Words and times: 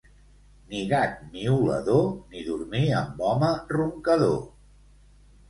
Ni 0.69 0.79
gat 0.93 1.19
miolador, 1.35 2.07
ni 2.33 2.41
dormir 2.49 2.83
amb 3.03 3.23
home 3.27 3.53
roncador. 3.77 4.35